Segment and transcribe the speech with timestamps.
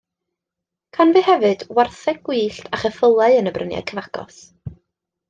[0.97, 4.41] Canfu hefyd wartheg gwyllt a cheffylau yn y bryniau cyfagos.